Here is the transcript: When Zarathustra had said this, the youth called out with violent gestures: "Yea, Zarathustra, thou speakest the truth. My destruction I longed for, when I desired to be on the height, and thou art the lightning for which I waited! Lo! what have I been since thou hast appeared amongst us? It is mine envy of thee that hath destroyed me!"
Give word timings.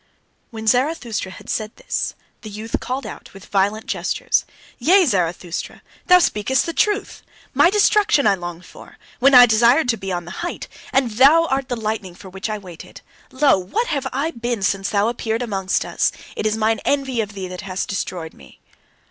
When 0.49 0.65
Zarathustra 0.65 1.33
had 1.33 1.47
said 1.47 1.75
this, 1.75 2.15
the 2.41 2.49
youth 2.49 2.79
called 2.79 3.05
out 3.05 3.35
with 3.35 3.45
violent 3.45 3.85
gestures: 3.85 4.45
"Yea, 4.79 5.05
Zarathustra, 5.05 5.83
thou 6.07 6.17
speakest 6.17 6.65
the 6.65 6.73
truth. 6.73 7.21
My 7.53 7.69
destruction 7.69 8.25
I 8.25 8.33
longed 8.33 8.65
for, 8.65 8.97
when 9.19 9.35
I 9.35 9.45
desired 9.45 9.87
to 9.89 9.97
be 9.97 10.11
on 10.11 10.25
the 10.25 10.41
height, 10.41 10.67
and 10.91 11.11
thou 11.11 11.45
art 11.45 11.69
the 11.69 11.75
lightning 11.75 12.15
for 12.15 12.31
which 12.31 12.49
I 12.49 12.57
waited! 12.57 13.01
Lo! 13.31 13.59
what 13.59 13.85
have 13.89 14.07
I 14.11 14.31
been 14.31 14.63
since 14.63 14.89
thou 14.89 15.05
hast 15.05 15.11
appeared 15.17 15.43
amongst 15.43 15.85
us? 15.85 16.11
It 16.35 16.47
is 16.47 16.57
mine 16.57 16.79
envy 16.83 17.21
of 17.21 17.33
thee 17.33 17.47
that 17.49 17.61
hath 17.61 17.85
destroyed 17.85 18.33
me!" 18.33 18.59